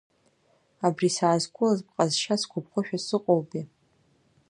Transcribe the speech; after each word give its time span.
Абри 0.87 1.09
саазқәылаз 1.15 1.79
бҟазшьа 1.87 2.35
сгәаԥхошәа 2.41 2.97
сыҟоупе… 3.05 3.61